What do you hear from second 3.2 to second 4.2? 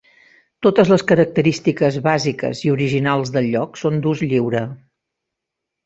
del lloc són